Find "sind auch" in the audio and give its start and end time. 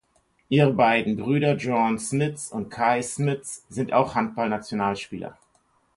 3.69-4.15